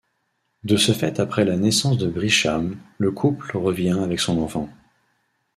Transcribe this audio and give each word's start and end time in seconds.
De 0.63 0.77
ce 0.77 0.93
fait 0.93 1.19
après 1.19 1.45
la 1.45 1.57
naissance 1.57 1.99
de 1.99 2.07
Brychan, 2.09 2.71
le 2.97 3.11
couple 3.11 3.55
revient 3.55 3.99
avec 4.03 4.19
son 4.19 4.39
enfant. 4.41 4.67